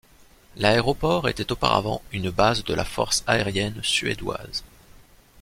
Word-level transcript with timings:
L'aéroport 0.55 1.29
était 1.29 1.51
auparavant 1.51 2.01
une 2.11 2.31
base 2.31 2.63
de 2.63 2.73
la 2.73 2.85
Force 2.85 3.23
aérienne 3.27 3.79
suédoise. 3.83 4.63